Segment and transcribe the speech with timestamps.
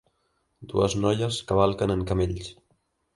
[0.71, 2.49] Dues noies cavalquen en camells